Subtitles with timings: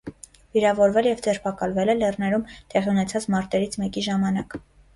[0.57, 4.63] Վիրավորվել և ձերբակալվել է՝լեռներում տեղի ունեցած մարտերից մեկի ժամանակ։